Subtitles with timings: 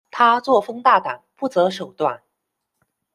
[0.09, 2.23] 她作风大胆，不择手段。